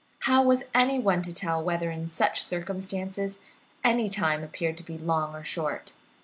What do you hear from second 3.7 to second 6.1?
any time appeared to be long or short?